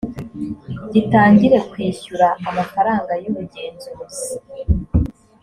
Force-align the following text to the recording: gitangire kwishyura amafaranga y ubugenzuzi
gitangire 0.93 1.57
kwishyura 1.71 2.27
amafaranga 2.49 3.11
y 3.23 3.25
ubugenzuzi 3.31 4.31